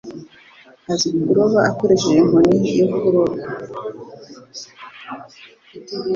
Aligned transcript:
Azi 0.91 1.07
kuroba 1.23 1.59
akoresheje 1.69 2.17
inkoni 2.21 2.55
yo 2.79 2.87
kuroba. 2.97 3.43